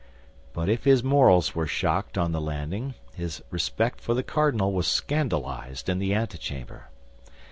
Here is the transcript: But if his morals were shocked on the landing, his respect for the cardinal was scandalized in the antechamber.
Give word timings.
But 0.51 0.67
if 0.67 0.83
his 0.83 1.03
morals 1.03 1.53
were 1.53 1.67
shocked 1.67 2.17
on 2.17 2.31
the 2.31 2.41
landing, 2.41 2.95
his 3.13 3.43
respect 3.51 4.01
for 4.01 4.15
the 4.15 4.23
cardinal 4.23 4.73
was 4.73 4.87
scandalized 4.87 5.89
in 5.89 5.99
the 5.99 6.15
antechamber. 6.15 6.89